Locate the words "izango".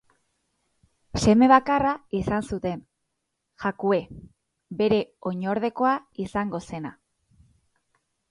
6.25-6.63